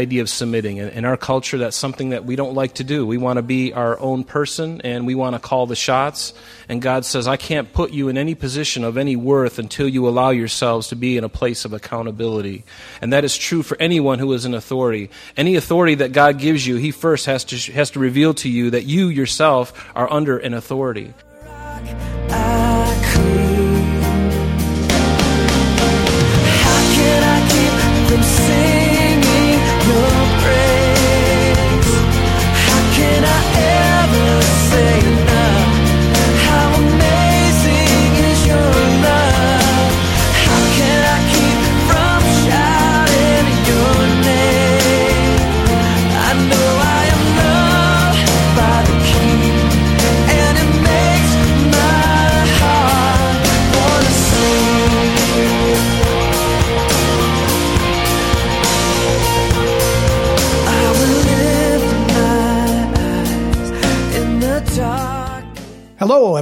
[0.00, 0.78] Idea of submitting.
[0.78, 3.06] In our culture, that's something that we don't like to do.
[3.06, 6.34] We want to be our own person and we want to call the shots.
[6.68, 10.08] And God says, I can't put you in any position of any worth until you
[10.08, 12.64] allow yourselves to be in a place of accountability.
[13.00, 15.10] And that is true for anyone who is in authority.
[15.36, 18.70] Any authority that God gives you, He first has to, has to reveal to you
[18.70, 21.12] that you yourself are under an authority.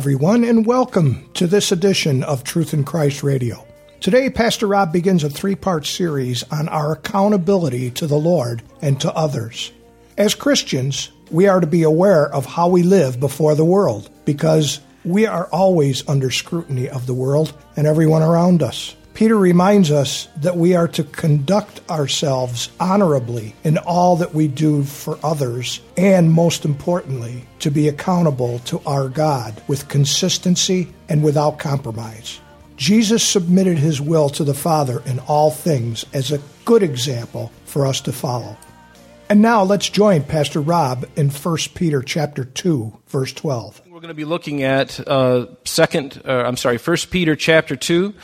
[0.09, 3.62] Everyone, and welcome to this edition of Truth in Christ Radio.
[4.01, 8.98] Today, Pastor Rob begins a three part series on our accountability to the Lord and
[9.03, 9.70] to others.
[10.17, 14.81] As Christians, we are to be aware of how we live before the world because
[15.05, 18.97] we are always under scrutiny of the world and everyone around us.
[19.19, 24.84] Peter reminds us that we are to conduct ourselves honorably in all that we do
[24.84, 31.58] for others, and most importantly, to be accountable to our God with consistency and without
[31.58, 32.39] compromise.
[32.77, 37.89] Jesus submitted his will to the Father in all things as a good example for
[37.89, 38.56] us to follow.
[39.29, 43.83] And now let's join Pastor Rob in 1 Peter chapter 2, verse 12.
[43.89, 48.14] We're going to be looking at uh, second, uh, I'm sorry, 1 Peter chapter 2.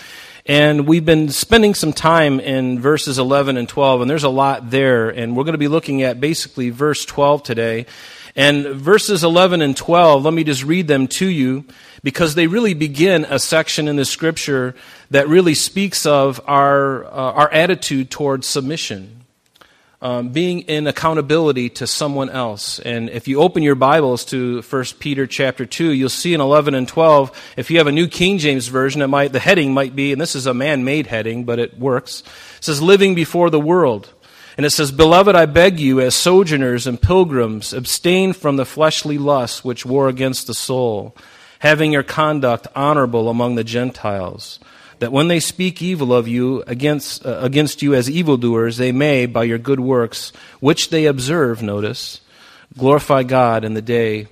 [0.46, 4.70] And we've been spending some time in verses 11 and 12, and there's a lot
[4.70, 5.08] there.
[5.08, 7.86] And we're going to be looking at basically verse 12 today.
[8.36, 11.64] And verses 11 and 12, let me just read them to you
[12.02, 14.74] because they really begin a section in the scripture
[15.10, 19.23] that really speaks of our, uh, our attitude towards submission
[20.04, 22.78] um, being in accountability to someone else.
[22.78, 26.74] And if you open your Bibles to 1 Peter chapter 2, you'll see in 11
[26.74, 29.96] and 12, if you have a New King James Version, it might, the heading might
[29.96, 32.22] be, and this is a man-made heading, but it works.
[32.58, 34.12] It says, living before the world.
[34.58, 39.16] And it says, Beloved, I beg you, as sojourners and pilgrims, abstain from the fleshly
[39.16, 41.16] lusts which war against the soul,
[41.60, 44.60] having your conduct honorable among the Gentiles
[44.98, 49.26] that when they speak evil of you against, uh, against you as evildoers, they may,
[49.26, 52.20] by your good works, which they observe, notice,
[52.76, 54.28] glorify God in the day,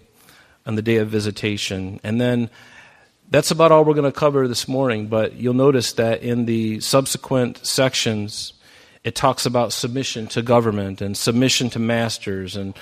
[0.66, 2.00] on the day of visitation.
[2.02, 2.50] And then
[3.30, 6.80] that's about all we're going to cover this morning, but you'll notice that in the
[6.80, 8.52] subsequent sections,
[9.04, 12.74] it talks about submission to government and submission to masters and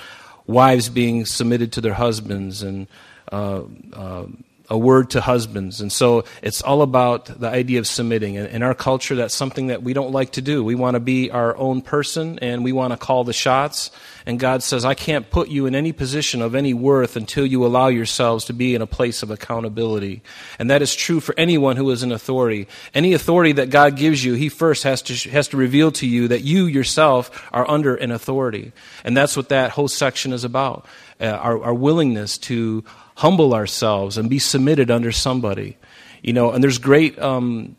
[0.45, 2.87] wives being submitted to their husbands and
[3.31, 3.61] uh,
[3.93, 4.25] uh,
[4.71, 5.81] a word to husbands.
[5.81, 8.37] And so it's all about the idea of submitting.
[8.37, 10.63] And in our culture, that's something that we don't like to do.
[10.63, 13.91] We want to be our own person and we want to call the shots.
[14.25, 17.65] And God says, I can't put you in any position of any worth until you
[17.65, 20.21] allow yourselves to be in a place of accountability.
[20.57, 22.69] And that is true for anyone who is in authority.
[22.93, 26.29] Any authority that God gives you, He first has to, has to reveal to you
[26.29, 28.71] that you yourself are under an authority.
[29.03, 30.85] And that's what that whole section is about.
[31.19, 32.85] Uh, our, our willingness to
[33.15, 35.77] humble ourselves and be submitted under somebody.
[36.21, 37.75] You know, and there's great um,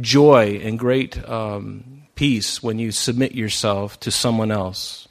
[0.00, 5.08] joy and great um, peace when you submit yourself to someone else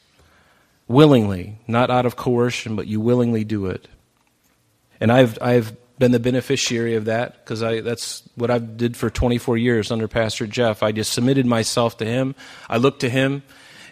[0.88, 3.88] willingly, not out of coercion, but you willingly do it.
[5.00, 9.10] And I've I've been the beneficiary of that because I that's what I did for
[9.10, 10.84] 24 years under Pastor Jeff.
[10.84, 12.36] I just submitted myself to him.
[12.70, 13.44] I looked to him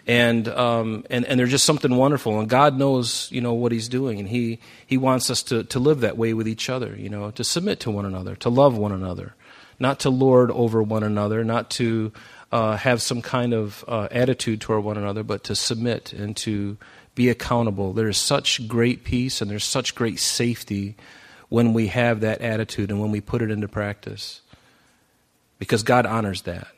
[0.06, 2.40] and um, and and there's just something wonderful.
[2.40, 5.78] And God knows, you know, what He's doing, and He He wants us to to
[5.78, 6.94] live that way with each other.
[6.96, 9.34] You know, to submit to one another, to love one another,
[9.78, 12.12] not to lord over one another, not to
[12.52, 16.76] uh, have some kind of uh, attitude toward one another, but to submit and to
[17.14, 17.92] be accountable.
[17.92, 20.96] There is such great peace and there's such great safety
[21.48, 24.40] when we have that attitude and when we put it into practice,
[25.58, 26.68] because God honors that.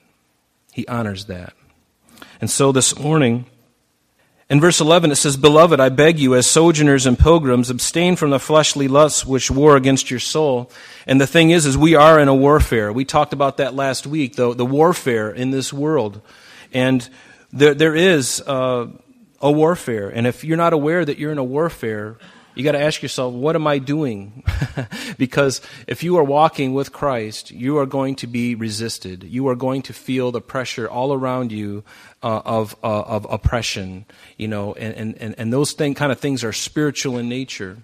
[0.72, 1.52] He honors that.
[2.42, 3.46] And so this morning,
[4.50, 8.30] In verse 11 it says, Beloved, I beg you, as sojourners and pilgrims, abstain from
[8.30, 10.68] the fleshly lusts which war against your soul.
[11.06, 12.92] And the thing is, is we are in a warfare.
[12.92, 16.20] We talked about that last week, the, the warfare in this world.
[16.72, 17.08] And
[17.52, 18.88] there, there is uh,
[19.40, 20.08] a warfare.
[20.08, 22.18] And if you're not aware that you're in a warfare,
[22.54, 24.44] you got to ask yourself, what am I doing?
[25.18, 29.24] because if you are walking with Christ, you are going to be resisted.
[29.24, 31.82] You are going to feel the pressure all around you
[32.22, 34.04] uh, of, uh, of oppression,
[34.36, 37.78] you know, and, and, and those thing, kind of things are spiritual in nature.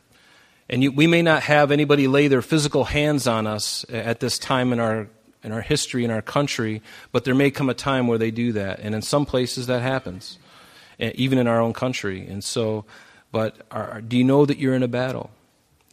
[0.69, 4.39] And you, we may not have anybody lay their physical hands on us at this
[4.39, 5.09] time in our,
[5.43, 8.53] in our history, in our country, but there may come a time where they do
[8.53, 8.81] that.
[8.81, 10.39] And in some places that happens,
[10.99, 12.27] even in our own country.
[12.27, 12.85] And so,
[13.33, 15.31] but are, do you know that you're in a battle?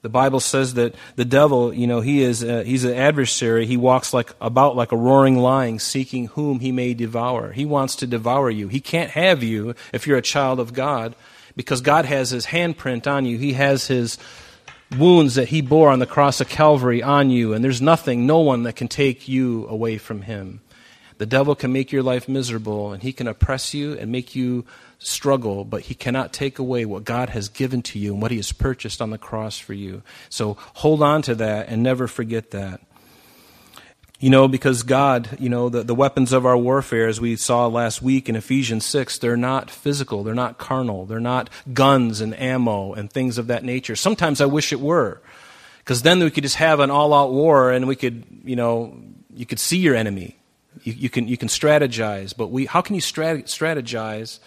[0.01, 3.65] The Bible says that the devil, you know, he is a, he's an adversary.
[3.65, 7.51] He walks like about like a roaring lion, seeking whom he may devour.
[7.51, 8.67] He wants to devour you.
[8.67, 11.15] He can't have you if you're a child of God,
[11.55, 13.39] because God has His handprint on you.
[13.39, 14.19] He has His
[14.95, 18.41] wounds that He bore on the cross of Calvary on you, and there's nothing, no
[18.41, 20.61] one that can take you away from Him.
[21.17, 24.65] The devil can make your life miserable, and he can oppress you and make you
[24.99, 28.37] struggle, but he cannot take away what God has given to you and what he
[28.37, 30.01] has purchased on the cross for you.
[30.29, 32.81] So hold on to that and never forget that.
[34.19, 37.67] You know, because God, you know, the, the weapons of our warfare, as we saw
[37.67, 42.37] last week in Ephesians 6, they're not physical, they're not carnal, they're not guns and
[42.39, 43.95] ammo and things of that nature.
[43.95, 45.21] Sometimes I wish it were,
[45.79, 48.97] because then we could just have an all out war and we could, you know,
[49.35, 50.37] you could see your enemy.
[50.83, 54.39] You, you, can, you can strategize, but we, how can you strat- strategize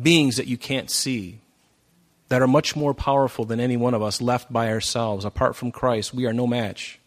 [0.00, 1.40] beings that you can't see,
[2.28, 5.24] that are much more powerful than any one of us left by ourselves.
[5.24, 6.98] Apart from Christ, we are no match.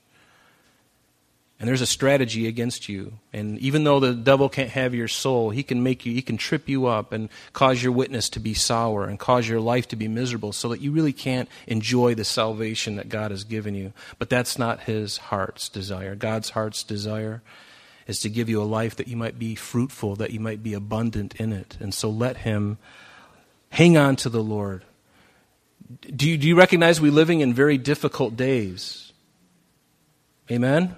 [1.60, 3.14] And there's a strategy against you.
[3.34, 6.38] And even though the devil can't have your soul, he can make you, he can
[6.38, 9.98] trip you up and cause your witness to be sour and cause your life to
[9.98, 13.92] be miserable so that you really can't enjoy the salvation that God has given you.
[14.18, 16.16] But that's not his heart's desire.
[16.16, 17.42] God's heart's desire
[18.10, 20.74] is to give you a life that you might be fruitful, that you might be
[20.74, 21.78] abundant in it.
[21.80, 22.80] And so let Him
[23.70, 24.84] hang on to the Lord.
[26.16, 29.14] Do you, do you recognize we're living in very difficult days?
[30.50, 30.96] Amen?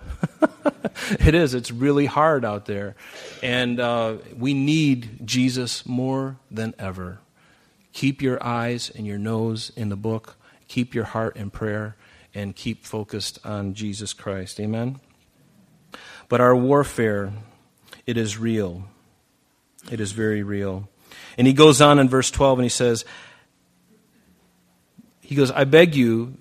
[1.19, 1.53] it is.
[1.53, 2.95] It's really hard out there.
[3.43, 7.19] And uh, we need Jesus more than ever.
[7.91, 10.37] Keep your eyes and your nose in the book,
[10.69, 11.97] keep your heart in prayer,
[12.33, 14.61] and keep focused on Jesus Christ.
[14.61, 15.01] Amen?
[16.31, 17.33] But our warfare,
[18.05, 18.85] it is real.
[19.91, 20.87] It is very real.
[21.37, 23.03] And he goes on in verse 12 and he says,
[25.19, 26.37] He goes, I beg you,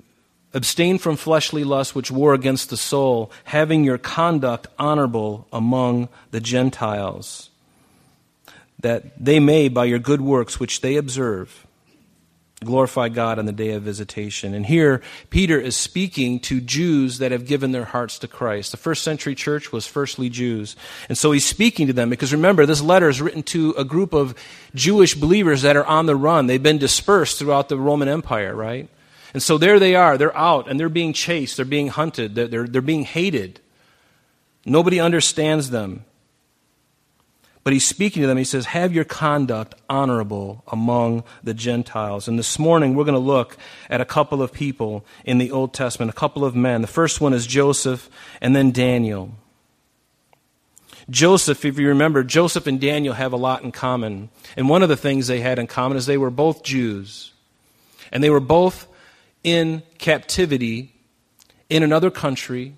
[0.54, 6.40] abstain from fleshly lusts which war against the soul, having your conduct honorable among the
[6.40, 7.50] Gentiles,
[8.78, 11.66] that they may, by your good works which they observe,
[12.62, 14.52] glorify God on the day of visitation.
[14.52, 18.70] And here, Peter is speaking to Jews that have given their hearts to Christ.
[18.70, 20.76] The first century church was firstly Jews.
[21.08, 24.12] And so he's speaking to them because remember, this letter is written to a group
[24.12, 24.34] of
[24.74, 26.48] Jewish believers that are on the run.
[26.48, 28.90] They've been dispersed throughout the Roman Empire, right?
[29.32, 30.18] And so there they are.
[30.18, 31.56] They're out and they're being chased.
[31.56, 32.34] They're being hunted.
[32.34, 33.60] They're, they're, they're being hated.
[34.66, 36.04] Nobody understands them.
[37.62, 38.38] But he's speaking to them.
[38.38, 42.26] He says, Have your conduct honorable among the Gentiles.
[42.26, 43.56] And this morning, we're going to look
[43.90, 46.80] at a couple of people in the Old Testament, a couple of men.
[46.80, 48.08] The first one is Joseph
[48.40, 49.34] and then Daniel.
[51.10, 54.30] Joseph, if you remember, Joseph and Daniel have a lot in common.
[54.56, 57.32] And one of the things they had in common is they were both Jews.
[58.10, 58.86] And they were both
[59.44, 60.94] in captivity
[61.68, 62.74] in another country,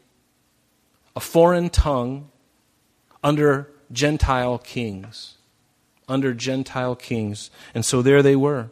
[1.15, 2.31] a foreign tongue,
[3.23, 5.37] under Gentile kings.
[6.09, 7.51] Under Gentile kings.
[7.75, 8.71] And so there they were.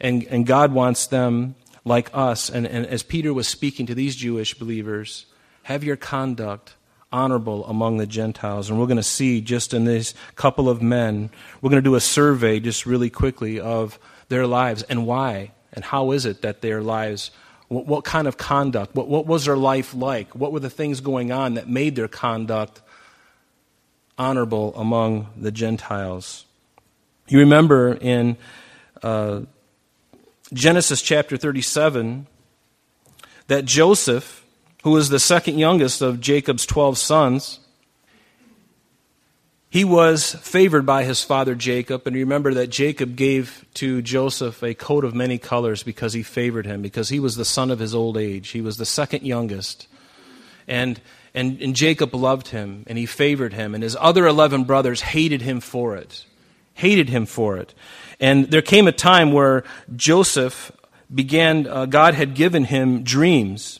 [0.00, 2.48] And, and God wants them like us.
[2.50, 5.26] And, and as Peter was speaking to these Jewish believers,
[5.64, 6.74] have your conduct
[7.10, 8.70] honorable among the Gentiles.
[8.70, 11.94] And we're going to see just in this couple of men, we're going to do
[11.94, 13.98] a survey just really quickly of
[14.28, 17.30] their lives and why and how is it that their lives,
[17.68, 20.34] what, what kind of conduct, what, what was their life like?
[20.34, 22.82] What were the things going on that made their conduct
[24.18, 26.44] honorable among the Gentiles.
[27.28, 28.36] You remember in
[29.02, 29.42] uh,
[30.52, 32.26] Genesis chapter 37
[33.46, 34.44] that Joseph,
[34.82, 37.60] who was the second youngest of Jacob's 12 sons,
[39.70, 42.06] he was favored by his father Jacob.
[42.06, 46.64] And remember that Jacob gave to Joseph a coat of many colors because he favored
[46.64, 48.48] him, because he was the son of his old age.
[48.48, 49.86] He was the second youngest.
[50.66, 51.00] And
[51.38, 55.40] and, and Jacob loved him, and he favored him, and his other 11 brothers hated
[55.40, 56.24] him for it.
[56.74, 57.74] hated him for it.
[58.18, 59.62] And there came a time where
[59.94, 60.72] Joseph
[61.14, 63.78] began, uh, God had given him dreams.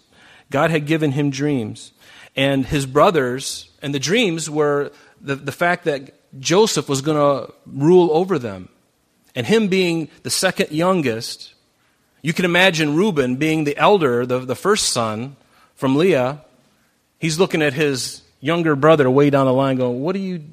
[0.50, 1.91] God had given him dreams.
[2.37, 7.53] And his brothers, and the dreams were the, the fact that Joseph was going to
[7.67, 8.69] rule over them.
[9.35, 11.55] And him being the second youngest,
[12.23, 15.35] you can imagine Reuben being the elder, the, the first son
[15.75, 16.45] from Leah.
[17.18, 20.44] He's looking at his younger brother way down the line going, What are you,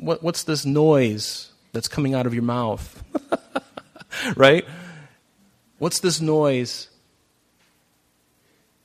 [0.00, 3.02] what, what's this noise that's coming out of your mouth?
[4.36, 4.64] right?
[5.78, 6.88] What's this noise?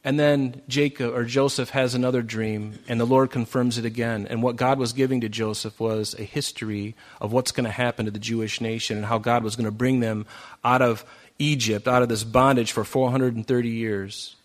[0.04, 4.26] And then Jacob or Joseph has another dream, and the Lord confirms it again.
[4.30, 8.06] And what God was giving to Joseph was a history of what's going to happen
[8.06, 10.26] to the Jewish nation and how God was going to bring them
[10.64, 11.04] out of
[11.40, 14.38] Egypt, out of this bondage for 430 years,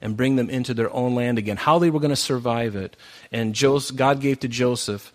[0.00, 1.56] and bring them into their own land again.
[1.56, 2.96] How they were going to survive it.
[3.32, 5.12] And Joseph, God gave to Joseph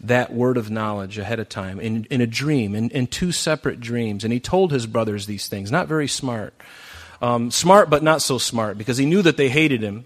[0.00, 3.80] that word of knowledge ahead of time in, in a dream, in, in two separate
[3.80, 4.24] dreams.
[4.24, 5.70] And he told his brothers these things.
[5.72, 6.54] Not very smart.
[7.20, 10.04] Um, smart, but not so smart, because he knew that they hated him.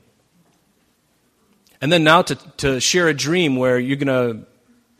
[1.83, 4.47] And then now to, to share a dream where you're going to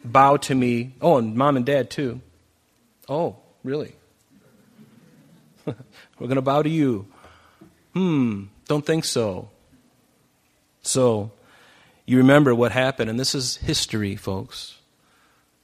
[0.05, 0.95] bow to me.
[1.01, 2.21] Oh, and mom and dad too.
[3.09, 3.95] Oh, really?
[5.67, 5.75] We're
[6.19, 7.07] going to bow to you.
[7.95, 9.51] Hmm, don't think so.
[10.83, 11.31] So,
[12.07, 14.77] you remember what happened, and this is history, folks.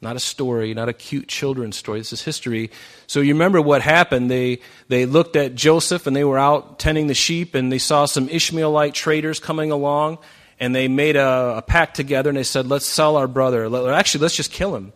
[0.00, 1.98] Not a story, not a cute children's story.
[1.98, 2.70] This is history.
[3.08, 4.30] So you remember what happened.
[4.30, 8.04] They, they looked at Joseph and they were out tending the sheep and they saw
[8.04, 10.18] some Ishmaelite traders coming along
[10.60, 13.92] and they made a, a pact together and they said, let's sell our brother.
[13.92, 14.92] Actually, let's just kill him.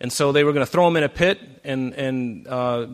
[0.00, 2.86] And so they were going to throw him in a pit and, and uh,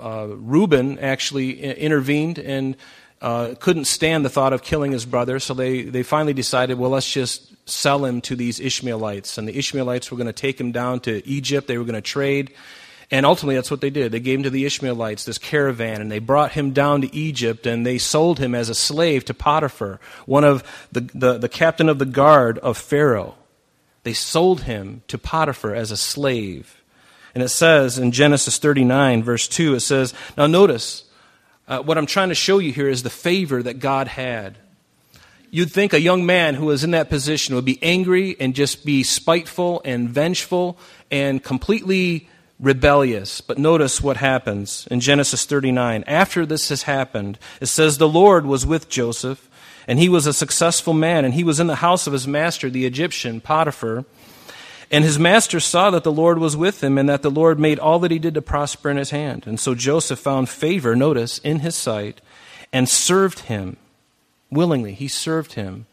[0.00, 2.76] uh, Reuben actually intervened and
[3.20, 5.38] uh, couldn't stand the thought of killing his brother.
[5.38, 9.36] So they, they finally decided, well, let's just sell him to these Ishmaelites.
[9.38, 11.66] And the Ishmaelites were going to take him down to Egypt.
[11.66, 12.54] They were going to trade.
[13.10, 14.12] And ultimately, that's what they did.
[14.12, 17.66] They gave him to the Ishmaelites, this caravan, and they brought him down to Egypt,
[17.66, 20.62] and they sold him as a slave to Potiphar, one of
[20.92, 23.34] the, the, the captain of the guard of Pharaoh.
[24.04, 26.80] They sold him to Potiphar as a slave.
[27.34, 31.04] And it says in Genesis 39, verse 2, it says, Now notice,
[31.70, 34.58] uh, what I'm trying to show you here is the favor that God had
[35.52, 38.84] You'd think a young man who was in that position would be angry and just
[38.84, 40.78] be spiteful and vengeful
[41.10, 42.28] and completely
[42.60, 43.40] rebellious.
[43.40, 46.04] But notice what happens in Genesis 39.
[46.06, 49.50] After this has happened, it says, The Lord was with Joseph,
[49.88, 52.70] and he was a successful man, and he was in the house of his master,
[52.70, 54.04] the Egyptian, Potiphar.
[54.90, 57.78] And his master saw that the Lord was with him, and that the Lord made
[57.78, 59.46] all that he did to prosper in his hand.
[59.46, 62.20] And so Joseph found favor, notice, in his sight,
[62.72, 63.76] and served him
[64.50, 64.94] willingly.
[64.94, 65.86] He served him.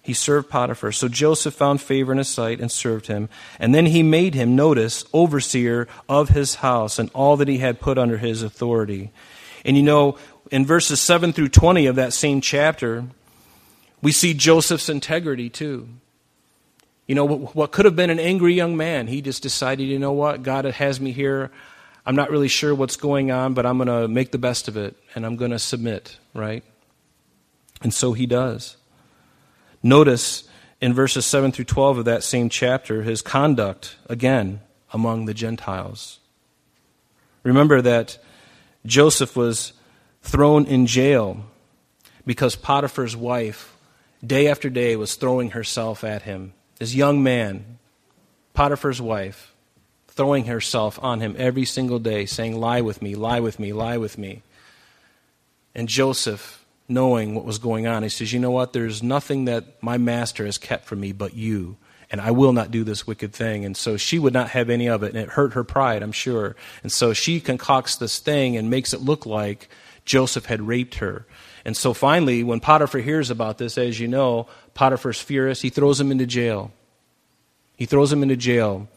[0.00, 0.92] He served Potiphar.
[0.92, 3.28] So Joseph found favor in his sight and served him.
[3.58, 7.80] And then he made him, notice, overseer of his house and all that he had
[7.80, 9.10] put under his authority.
[9.64, 10.16] And you know,
[10.52, 13.06] in verses 7 through 20 of that same chapter,
[14.00, 15.88] we see Joseph's integrity too.
[17.06, 20.12] You know, what could have been an angry young man, he just decided, you know
[20.12, 21.50] what, God has me here.
[22.04, 24.76] I'm not really sure what's going on, but I'm going to make the best of
[24.76, 26.64] it and I'm going to submit, right?
[27.82, 28.76] And so he does.
[29.82, 30.48] Notice
[30.80, 34.60] in verses 7 through 12 of that same chapter his conduct, again,
[34.92, 36.18] among the Gentiles.
[37.42, 38.18] Remember that
[38.84, 39.72] Joseph was
[40.22, 41.44] thrown in jail
[42.24, 43.76] because Potiphar's wife,
[44.24, 46.52] day after day, was throwing herself at him.
[46.78, 47.78] This young man,
[48.54, 49.54] Potiphar's wife,
[50.08, 53.98] throwing herself on him every single day, saying, Lie with me, lie with me, lie
[53.98, 54.42] with me.
[55.74, 58.02] And Joseph knowing what was going on.
[58.02, 58.72] He says, You know what?
[58.72, 61.76] There's nothing that my master has kept from me but you,
[62.10, 63.64] and I will not do this wicked thing.
[63.64, 66.12] And so she would not have any of it, and it hurt her pride, I'm
[66.12, 66.56] sure.
[66.82, 69.68] And so she concocts this thing and makes it look like
[70.04, 71.26] Joseph had raped her.
[71.64, 75.62] And so finally, when Potiphar hears about this, as you know, Potiphar's furious.
[75.62, 76.70] He throws him into jail.
[77.76, 78.88] He throws him into jail.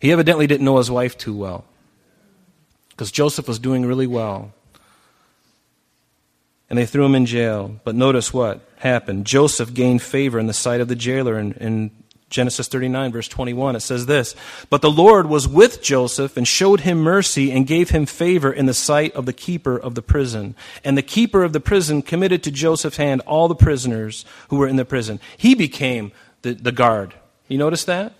[0.00, 1.64] He evidently didn't know his wife too well
[2.90, 4.52] because Joseph was doing really well
[6.68, 7.80] and they threw him in jail.
[7.84, 9.26] But notice what happened.
[9.26, 11.38] Joseph gained favor in the sight of the jailer.
[11.38, 11.90] and, in
[12.30, 14.34] Genesis 39, verse 21, it says this
[14.68, 18.66] But the Lord was with Joseph and showed him mercy and gave him favor in
[18.66, 20.54] the sight of the keeper of the prison.
[20.84, 24.68] And the keeper of the prison committed to Joseph's hand all the prisoners who were
[24.68, 25.20] in the prison.
[25.36, 27.14] He became the, the guard.
[27.48, 28.12] You notice that?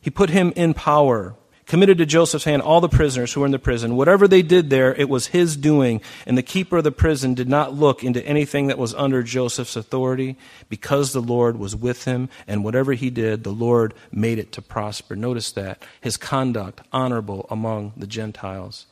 [0.00, 1.34] He put him in power
[1.74, 3.96] committed to Joseph's hand all the prisoners who were in the prison.
[3.96, 6.00] Whatever they did there, it was his doing.
[6.24, 9.74] And the keeper of the prison did not look into anything that was under Joseph's
[9.74, 10.36] authority
[10.68, 12.28] because the Lord was with him.
[12.46, 15.16] And whatever he did, the Lord made it to prosper.
[15.16, 15.82] Notice that.
[16.00, 18.86] His conduct, honorable among the Gentiles.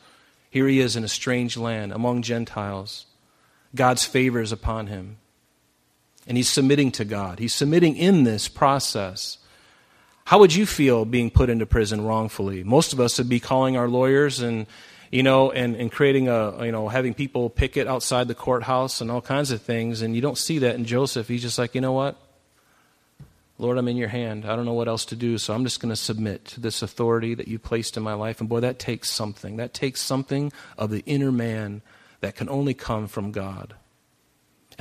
[0.50, 3.06] Here he is in a strange land among Gentiles.
[3.76, 5.18] God's favor is upon him.
[6.26, 7.38] And he's submitting to God.
[7.38, 9.38] He's submitting in this process.
[10.24, 12.64] How would you feel being put into prison wrongfully?
[12.64, 14.66] Most of us would be calling our lawyers and
[15.12, 19.10] you know, and, and creating a, you know, having people picket outside the courthouse and
[19.10, 20.00] all kinds of things.
[20.00, 21.28] And you don't see that in Joseph.
[21.28, 22.16] He's just like, you know what?
[23.58, 24.46] Lord, I'm in your hand.
[24.46, 26.80] I don't know what else to do, so I'm just going to submit to this
[26.80, 28.40] authority that you placed in my life.
[28.40, 29.58] And boy, that takes something.
[29.58, 31.82] That takes something of the inner man
[32.20, 33.74] that can only come from God.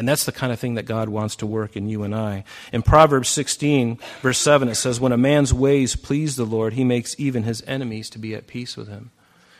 [0.02, 2.44] And that's the kind of thing that God wants to work in you and I.
[2.74, 6.84] In Proverbs 16, verse 7, it says, When a man's ways please the Lord, he
[6.84, 9.12] makes even his enemies to be at peace with him.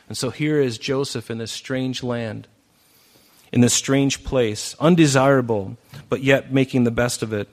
[0.10, 2.48] And so here is Joseph in this strange land,
[3.52, 5.78] in this strange place, undesirable,
[6.10, 7.48] but yet making the best of it.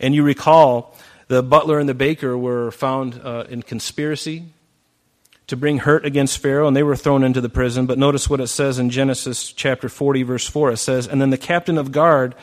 [0.00, 0.96] And you recall
[1.28, 4.46] the butler and the baker were found uh, in conspiracy
[5.46, 7.86] to bring hurt against Pharaoh, and they were thrown into the prison.
[7.86, 10.72] But notice what it says in Genesis chapter 40, verse 4.
[10.72, 12.34] It says, And then the captain of guard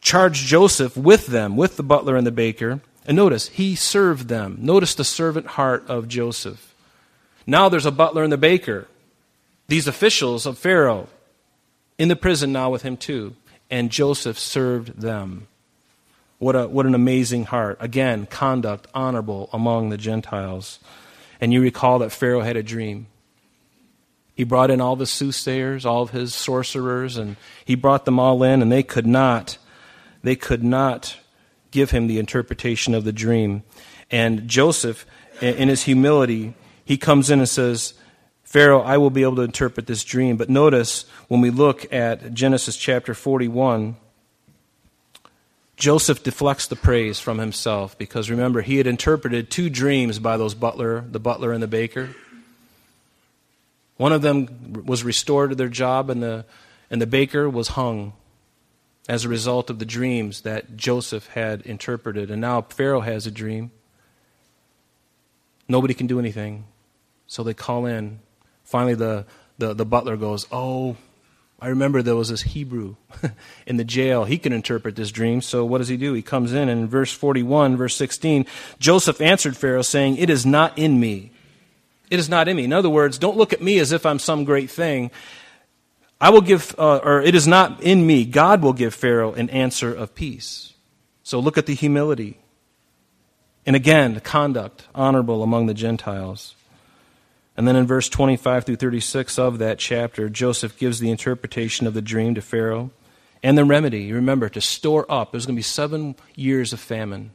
[0.00, 2.80] charged Joseph with them, with the butler and the baker.
[3.04, 4.58] And notice, he served them.
[4.60, 6.74] Notice the servant heart of Joseph.
[7.46, 8.86] Now there's a butler and the baker,
[9.66, 11.08] these officials of Pharaoh,
[11.98, 13.34] in the prison now with him too.
[13.70, 15.48] And Joseph served them.
[16.38, 17.76] What, a, what an amazing heart.
[17.80, 20.78] Again, conduct honorable among the Gentiles.
[21.40, 23.06] And you recall that Pharaoh had a dream.
[24.34, 28.42] He brought in all the soothsayers, all of his sorcerers, and he brought them all
[28.42, 29.58] in, and they could not,
[30.22, 31.16] they could not
[31.70, 33.62] give him the interpretation of the dream.
[34.10, 35.06] And Joseph,
[35.40, 36.54] in his humility,
[36.84, 37.94] he comes in and says,
[38.42, 40.36] Pharaoh, I will be able to interpret this dream.
[40.36, 43.96] But notice when we look at Genesis chapter 41,
[45.80, 50.54] Joseph deflects the praise from himself because remember, he had interpreted two dreams by those
[50.54, 52.10] butler, the butler and the baker.
[53.96, 56.44] One of them was restored to their job, and the,
[56.90, 58.12] and the baker was hung
[59.08, 62.30] as a result of the dreams that Joseph had interpreted.
[62.30, 63.70] And now Pharaoh has a dream.
[65.66, 66.64] Nobody can do anything.
[67.26, 68.20] So they call in.
[68.64, 69.24] Finally, the,
[69.56, 70.96] the, the butler goes, Oh,
[71.60, 72.96] I remember there was this Hebrew
[73.66, 74.24] in the jail.
[74.24, 75.42] He can interpret this dream.
[75.42, 76.14] So what does he do?
[76.14, 78.46] He comes in and in verse 41, verse 16,
[78.78, 81.32] Joseph answered Pharaoh saying, It is not in me.
[82.10, 82.64] It is not in me.
[82.64, 85.10] In other words, don't look at me as if I'm some great thing.
[86.20, 88.24] I will give, uh, or it is not in me.
[88.24, 90.74] God will give Pharaoh an answer of peace.
[91.22, 92.38] So look at the humility.
[93.64, 96.54] And again, the conduct honorable among the Gentiles.
[97.60, 101.92] And then in verse 25 through 36 of that chapter, Joseph gives the interpretation of
[101.92, 102.90] the dream to Pharaoh
[103.42, 104.10] and the remedy.
[104.14, 105.30] Remember, to store up.
[105.30, 107.32] There's going to be seven years of famine.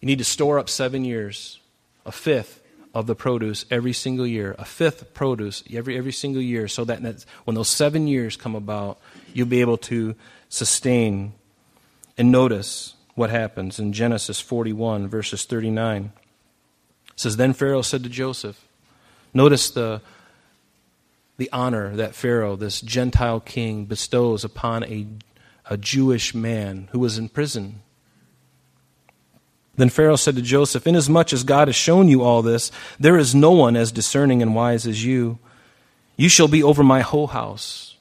[0.00, 1.60] You need to store up seven years,
[2.04, 6.66] a fifth of the produce every single year, a fifth produce every, every single year,
[6.66, 8.98] so that when those seven years come about,
[9.32, 10.16] you'll be able to
[10.48, 11.32] sustain.
[12.18, 16.10] And notice what happens in Genesis 41, verses 39.
[17.06, 18.66] It says, Then Pharaoh said to Joseph,
[19.32, 20.00] Notice the,
[21.36, 25.06] the honor that Pharaoh, this Gentile king, bestows upon a,
[25.68, 27.82] a Jewish man who was in prison.
[29.76, 33.34] Then Pharaoh said to Joseph, Inasmuch as God has shown you all this, there is
[33.34, 35.38] no one as discerning and wise as you.
[36.16, 37.96] You shall be over my whole house,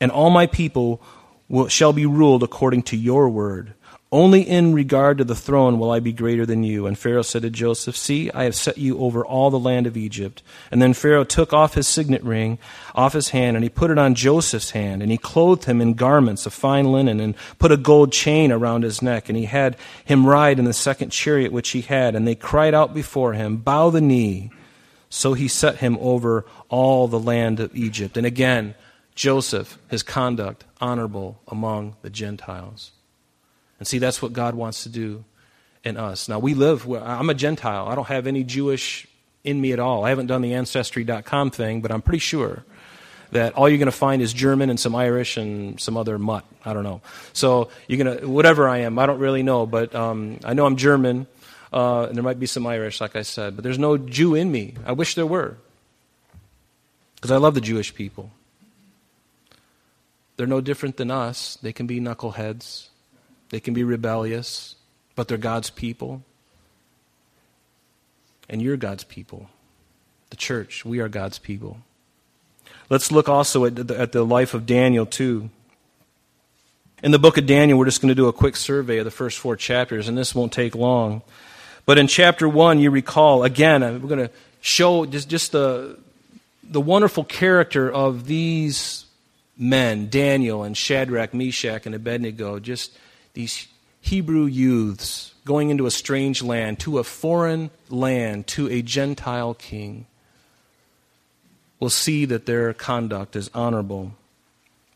[0.00, 1.02] and all my people
[1.48, 3.74] will, shall be ruled according to your word.
[4.12, 6.86] Only in regard to the throne will I be greater than you.
[6.86, 9.96] And Pharaoh said to Joseph, See, I have set you over all the land of
[9.96, 10.42] Egypt.
[10.70, 12.58] And then Pharaoh took off his signet ring
[12.94, 15.94] off his hand, and he put it on Joseph's hand, and he clothed him in
[15.94, 19.30] garments of fine linen, and put a gold chain around his neck.
[19.30, 22.14] And he had him ride in the second chariot which he had.
[22.14, 24.50] And they cried out before him, Bow the knee.
[25.08, 28.18] So he set him over all the land of Egypt.
[28.18, 28.74] And again,
[29.14, 32.90] Joseph, his conduct, honorable among the Gentiles.
[33.82, 35.24] And see, that's what God wants to do
[35.82, 36.28] in us.
[36.28, 37.88] Now, we live, I'm a Gentile.
[37.88, 39.08] I don't have any Jewish
[39.42, 40.04] in me at all.
[40.04, 42.64] I haven't done the Ancestry.com thing, but I'm pretty sure
[43.32, 46.44] that all you're going to find is German and some Irish and some other mutt.
[46.64, 47.00] I don't know.
[47.32, 50.64] So you're going to, whatever I am, I don't really know, but um, I know
[50.64, 51.26] I'm German,
[51.72, 54.52] uh, and there might be some Irish, like I said, but there's no Jew in
[54.52, 54.74] me.
[54.86, 55.56] I wish there were,
[57.16, 58.30] because I love the Jewish people.
[60.36, 61.58] They're no different than us.
[61.60, 62.90] They can be knuckleheads.
[63.52, 64.76] They can be rebellious,
[65.14, 66.22] but they're God's people.
[68.48, 69.48] and you're God's people.
[70.30, 71.78] The church, we are God's people.
[72.90, 75.48] Let's look also at the, at the life of Daniel, too.
[77.02, 79.10] In the book of Daniel, we're just going to do a quick survey of the
[79.10, 81.22] first four chapters, and this won't take long.
[81.86, 85.98] But in chapter 1, you recall, again, uh, we're going to show just, just the,
[86.62, 89.06] the wonderful character of these
[89.58, 92.96] men, Daniel and Shadrach, Meshach, and Abednego, just
[93.34, 93.68] these
[94.00, 100.06] Hebrew youths going into a strange land, to a foreign land, to a Gentile king,
[101.80, 104.12] will see that their conduct is honorable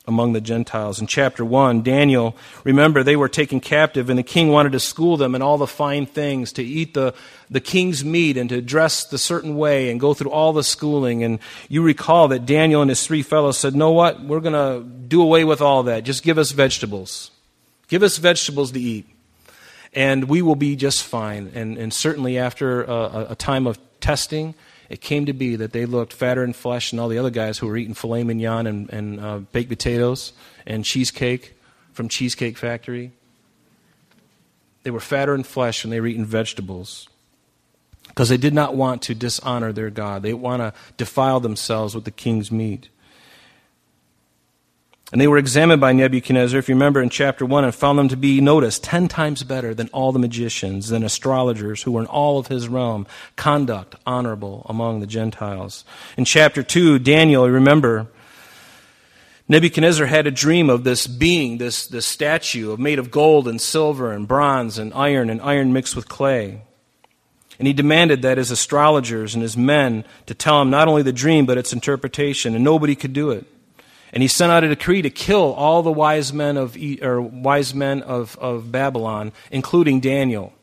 [0.09, 1.01] among the Gentiles.
[1.01, 5.17] In chapter 1, Daniel, remember, they were taken captive, and the king wanted to school
[5.17, 7.13] them in all the fine things, to eat the,
[7.51, 11.25] the king's meat and to dress the certain way and go through all the schooling.
[11.25, 14.23] And you recall that Daniel and his three fellows said, No, what?
[14.23, 16.05] We're going to do away with all that.
[16.05, 17.33] Just give us vegetables.
[17.89, 19.07] Give us vegetables to eat.
[19.93, 21.53] And we will be just fine.
[21.55, 24.55] And, and certainly after a, a time of testing,
[24.89, 27.59] it came to be that they looked fatter in flesh than all the other guys
[27.59, 30.33] who were eating filet mignon and, and uh, baked potatoes
[30.67, 31.55] and cheesecake
[31.93, 33.13] from Cheesecake Factory.
[34.83, 37.09] They were fatter in flesh when they were eating vegetables
[38.09, 40.23] because they did not want to dishonor their God.
[40.23, 42.89] They want to defile themselves with the king's meat.
[45.13, 48.09] And they were examined by Nebuchadnezzar, if you remember in chapter 1, and found them
[48.09, 52.09] to be, notice, ten times better than all the magicians, than astrologers who were in
[52.09, 55.85] all of his realm, conduct honorable among the Gentiles.
[56.17, 58.09] In chapter 2, Daniel, remember,
[59.49, 64.11] Nebuchadnezzar had a dream of this being, this, this statue made of gold and silver
[64.11, 66.63] and bronze and iron and iron mixed with clay.
[67.61, 71.13] And he demanded that his astrologers and his men to tell him not only the
[71.13, 73.47] dream but its interpretation, and nobody could do it.
[74.17, 77.75] And he sent out a decree to kill all the wise men of, or wise
[77.75, 80.55] men of, of Babylon, including Daniel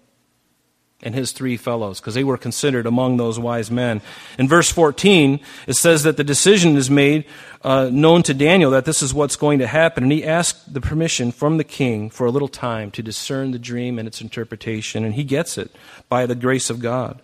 [1.03, 4.01] and his three fellows, because they were considered among those wise men.
[4.39, 7.25] In verse 14, it says that the decision is made
[7.61, 10.01] uh, known to Daniel that this is what's going to happen.
[10.01, 13.59] And he asked the permission from the king for a little time to discern the
[13.59, 15.69] dream and its interpretation, and he gets it
[16.09, 17.21] by the grace of God.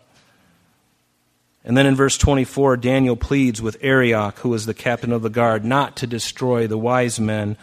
[1.69, 5.29] And then in verse 24, Daniel pleads with Arioch, who is the captain of the
[5.29, 7.57] guard, not to destroy the wise men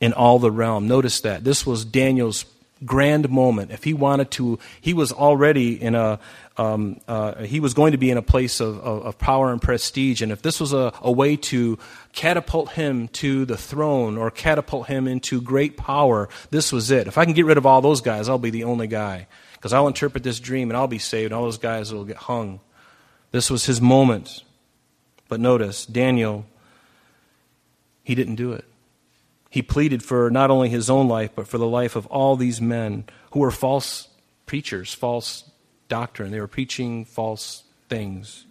[0.00, 0.88] in all the realm.
[0.88, 1.44] Notice that.
[1.44, 2.44] This was Daniel's
[2.84, 3.70] grand moment.
[3.70, 6.18] If he wanted to, he was already in a,
[6.56, 9.62] um, uh, he was going to be in a place of, of, of power and
[9.62, 10.20] prestige.
[10.20, 11.78] And if this was a, a, way to
[12.12, 17.06] catapult him to the throne or catapult him into great power, this was it.
[17.06, 19.28] If I can get rid of all those guys, I'll be the only guy.
[19.52, 22.16] Because I'll interpret this dream and I'll be saved, and all those guys will get
[22.16, 22.58] hung.
[23.30, 24.42] This was his moment.
[25.28, 26.46] But notice, Daniel,
[28.02, 28.64] he didn't do it.
[29.48, 32.60] He pleaded for not only his own life, but for the life of all these
[32.60, 34.08] men who were false
[34.46, 35.50] preachers, false
[35.88, 36.30] doctrine.
[36.30, 38.46] They were preaching false things.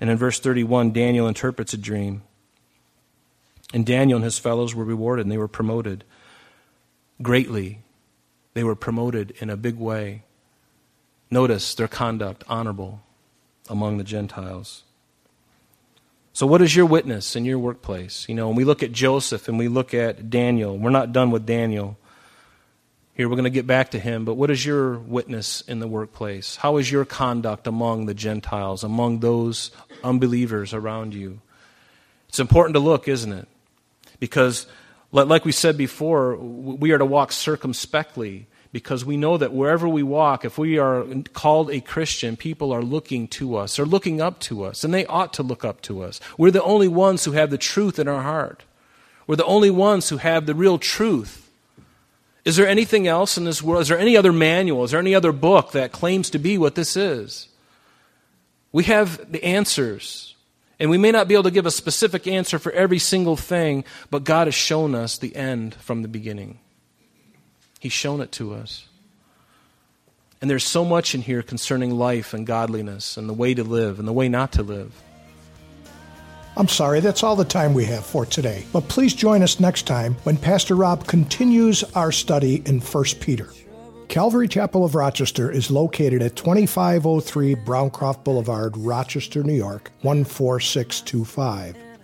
[0.00, 2.22] And in verse 31, Daniel interprets a dream.
[3.72, 6.04] And Daniel and his fellows were rewarded and they were promoted
[7.22, 7.80] greatly.
[8.54, 10.22] They were promoted in a big way.
[11.30, 13.02] Notice their conduct honorable
[13.68, 14.82] among the Gentiles.
[16.32, 18.28] So, what is your witness in your workplace?
[18.28, 21.30] You know, when we look at Joseph and we look at Daniel, we're not done
[21.30, 21.96] with Daniel.
[23.14, 25.88] Here, we're going to get back to him, but what is your witness in the
[25.88, 26.56] workplace?
[26.56, 29.70] How is your conduct among the Gentiles, among those
[30.04, 31.40] unbelievers around you?
[32.28, 33.48] It's important to look, isn't it?
[34.20, 34.66] Because,
[35.12, 40.02] like we said before, we are to walk circumspectly because we know that wherever we
[40.02, 44.38] walk, if we are called a Christian, people are looking to us, are looking up
[44.40, 46.20] to us, and they ought to look up to us.
[46.36, 48.64] We're the only ones who have the truth in our heart.
[49.26, 51.50] We're the only ones who have the real truth.
[52.44, 53.82] Is there anything else in this world?
[53.82, 54.84] Is there any other manual?
[54.84, 57.48] Is there any other book that claims to be what this is?
[58.70, 60.34] We have the answers.
[60.78, 63.84] And we may not be able to give a specific answer for every single thing,
[64.10, 66.60] but God has shown us the end from the beginning.
[67.86, 68.88] He's shown it to us.
[70.40, 74.00] And there's so much in here concerning life and godliness and the way to live
[74.00, 74.92] and the way not to live.
[76.56, 78.64] I'm sorry, that's all the time we have for today.
[78.72, 83.50] But please join us next time when Pastor Rob continues our study in 1 Peter.
[84.08, 91.76] Calvary Chapel of Rochester is located at 2503 Browncroft Boulevard, Rochester, New York, 14625.